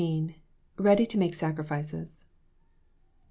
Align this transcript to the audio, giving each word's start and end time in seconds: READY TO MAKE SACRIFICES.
READY 0.79 1.05
TO 1.05 1.19
MAKE 1.19 1.35
SACRIFICES. 1.35 2.25